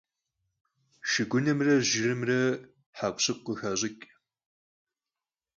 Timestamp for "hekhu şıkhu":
2.97-3.53